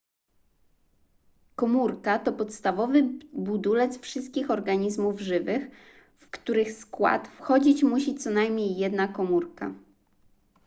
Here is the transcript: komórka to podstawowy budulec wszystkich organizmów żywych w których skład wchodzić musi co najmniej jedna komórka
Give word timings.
komórka 1.55 2.19
to 2.19 2.33
podstawowy 2.33 3.01
budulec 3.33 3.99
wszystkich 3.99 4.51
organizmów 4.51 5.19
żywych 5.19 5.63
w 6.19 6.29
których 6.29 6.71
skład 6.71 7.27
wchodzić 7.27 7.83
musi 7.83 8.15
co 8.15 8.29
najmniej 8.29 8.77
jedna 8.77 9.07
komórka 9.07 9.73